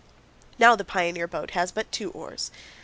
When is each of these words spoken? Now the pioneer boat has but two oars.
Now 0.57 0.75
the 0.75 0.83
pioneer 0.83 1.27
boat 1.27 1.51
has 1.51 1.71
but 1.71 1.91
two 1.91 2.09
oars. 2.13 2.49